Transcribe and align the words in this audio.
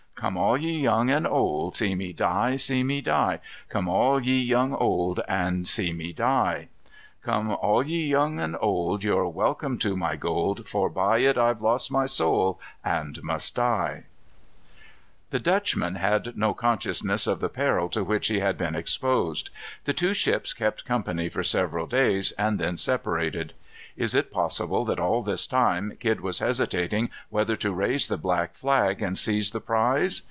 "Come 0.13 0.37
all 0.37 0.55
ye 0.55 0.79
young 0.79 1.09
and 1.09 1.25
old, 1.25 1.77
see 1.77 1.95
me 1.95 2.13
die, 2.13 2.55
see 2.55 2.83
me 2.83 3.01
die, 3.01 3.39
Come 3.69 3.87
all 3.89 4.19
ye 4.21 4.39
young 4.39 4.73
and 4.73 4.79
old, 4.79 5.19
see 5.67 5.93
me 5.93 6.13
die; 6.13 6.67
Come 7.23 7.49
all 7.49 7.81
ye 7.81 8.05
young 8.05 8.39
and 8.39 8.55
old, 8.61 9.03
you're 9.03 9.27
welcome 9.27 9.79
to 9.79 9.97
my 9.97 10.15
gold, 10.15 10.67
For 10.69 10.91
by 10.91 11.17
it 11.21 11.39
I've 11.39 11.63
lost 11.63 11.89
my 11.89 12.05
soul, 12.05 12.59
and 12.85 13.19
must 13.23 13.55
die." 13.55 14.03
The 15.31 15.39
Dutchman 15.39 15.95
had 15.95 16.37
no 16.37 16.53
consciousness 16.53 17.25
of 17.25 17.39
the 17.39 17.49
peril 17.49 17.89
to 17.89 18.03
which 18.03 18.27
he 18.27 18.41
had 18.41 18.59
been 18.59 18.75
exposed. 18.75 19.49
The 19.85 19.93
two 19.93 20.13
ships 20.13 20.53
kept 20.53 20.85
company 20.85 21.29
for 21.29 21.41
several 21.41 21.87
days, 21.87 22.31
and 22.33 22.59
then 22.59 22.77
separated. 22.77 23.53
Is 23.97 24.15
it 24.15 24.31
possible 24.31 24.85
that 24.85 25.01
all 25.01 25.21
this 25.21 25.45
time 25.45 25.97
Kidd 25.99 26.21
was 26.21 26.39
hesitating 26.39 27.09
whether 27.29 27.57
to 27.57 27.73
raise 27.73 28.07
the 28.07 28.17
black 28.17 28.53
flag 28.53 29.01
and 29.01 29.17
seize 29.17 29.51
the 29.51 29.59
prize? 29.61 30.19